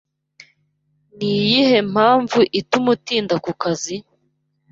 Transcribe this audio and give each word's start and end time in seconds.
Niyihe 1.17 1.77
mpamvu 1.91 2.39
ituma 2.59 2.89
utinda 2.95 3.35
ku 3.45 3.51
kazi? 3.61 3.95